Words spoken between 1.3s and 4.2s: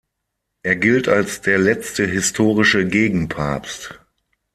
der letzte historische Gegenpapst.